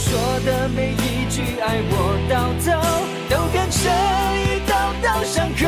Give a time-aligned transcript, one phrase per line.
[0.00, 1.94] 说的每一句爱我
[2.30, 2.32] 到
[2.64, 2.66] 头，
[3.28, 3.78] 都变成
[4.34, 4.72] 一道
[5.02, 5.60] 道伤口。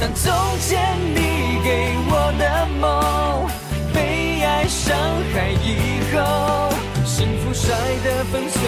[0.00, 1.68] 当从前你给
[2.08, 2.42] 我的
[2.80, 3.46] 梦
[3.92, 4.96] 被爱伤
[5.34, 6.16] 害以后，
[7.04, 7.68] 幸福摔
[8.02, 8.59] 得粉碎，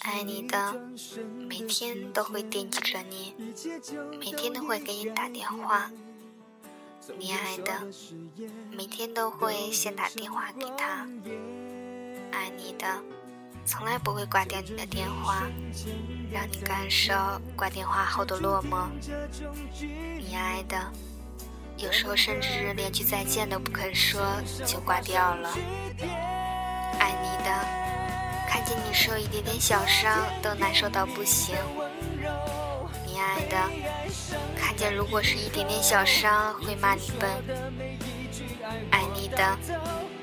[0.00, 0.74] 爱你的，
[1.48, 3.34] 每天都会惦记着你，
[4.18, 5.90] 每天都会给你打电话。
[7.18, 7.72] 你爱的，
[8.70, 11.06] 每天都会先打电话给他。
[12.32, 13.02] 爱你的，
[13.64, 15.46] 从来不会挂掉你的电话，
[16.30, 17.14] 让你感受
[17.56, 18.86] 挂电话后的落寞。
[20.18, 20.92] 你爱的，
[21.76, 24.20] 有时候甚至连句再见都不肯说
[24.66, 25.54] 就挂掉了。
[29.06, 31.54] 受一点点小伤都难受到不行。
[33.06, 33.56] 你爱的，
[34.58, 37.30] 看见如果是一点点小伤会骂你笨。
[38.90, 39.56] 爱你的，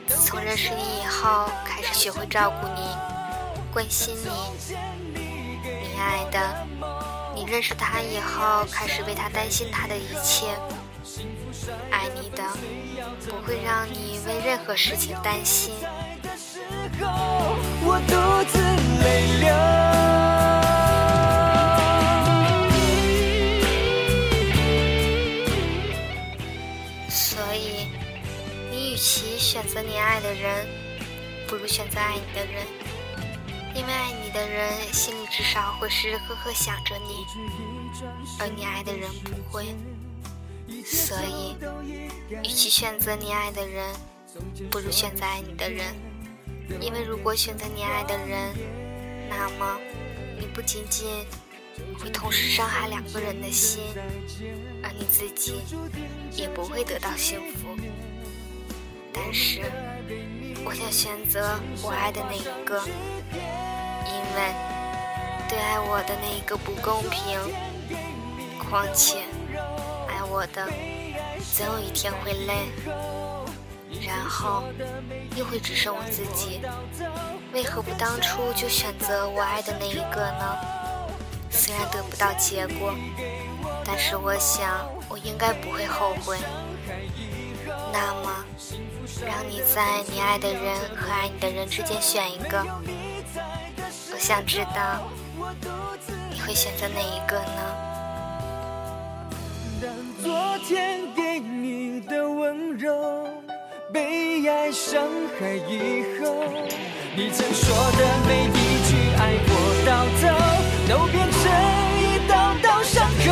[0.09, 2.81] 从认识你以后开始学会照顾你，
[3.71, 4.75] 关心你。
[5.63, 6.67] 你爱的，
[7.33, 10.47] 你认识他以后开始为他担心他的一切。
[11.89, 12.43] 爱你的，
[13.29, 15.73] 不会让你为任何事情担心。
[17.05, 18.13] 我独
[18.51, 18.59] 自
[19.03, 19.05] 泪
[19.41, 19.53] 流。
[29.37, 30.67] 选择你爱的人，
[31.47, 32.65] 不如选择爱你的人，
[33.75, 37.23] 因为爱你的人心里至少会时时刻刻想着你，
[38.39, 39.75] 而你爱的人不会。
[40.83, 41.55] 所以，
[42.43, 43.93] 与其选择你爱的人，
[44.71, 45.93] 不如选择爱你的人，
[46.79, 48.53] 因为如果选择你爱的人，
[49.29, 49.79] 那么
[50.39, 51.25] 你不仅仅
[51.99, 53.83] 会同时伤害两个人的心，
[54.83, 55.61] 而你自己
[56.31, 57.75] 也不会得到幸福。
[59.13, 59.61] 但是，
[60.65, 62.81] 我想选择我爱的那一个，
[64.05, 64.53] 因为
[65.47, 67.39] 对爱我的那一个不公平。
[68.69, 69.19] 况且，
[70.07, 70.67] 爱我的
[71.53, 72.69] 总有一天会累，
[74.01, 74.63] 然后
[75.35, 76.61] 又会只剩我自己。
[77.53, 80.57] 为何不当初就选择我爱的那一个呢？
[81.49, 82.93] 虽然得不到结果，
[83.85, 86.37] 但是我想我应该不会后悔。
[87.91, 88.45] 那么。
[89.25, 92.65] 让你在你爱的人和爱你的人之间选一个，
[94.11, 95.03] 我想知道
[96.31, 97.61] 你会选择哪一个呢？
[104.63, 105.03] 被爱伤
[105.37, 106.23] 害以后，
[107.17, 109.51] 你曾说的每一句爱我
[109.85, 109.91] 到
[110.21, 110.23] 头，
[110.87, 111.41] 都变成
[111.99, 113.27] 一道道伤口。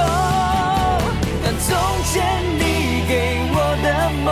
[1.41, 1.69] 但从
[2.11, 2.13] 前
[2.59, 2.61] 你
[3.07, 3.87] 给我的
[4.25, 4.27] 梦。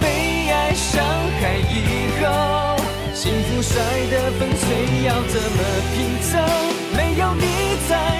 [0.00, 0.98] 被爱伤
[1.40, 1.72] 害以
[2.18, 2.22] 后，
[3.14, 4.66] 幸福摔得粉碎，
[5.06, 5.58] 要怎么
[5.94, 6.32] 拼凑？
[6.96, 7.46] 没有你
[7.88, 8.13] 在。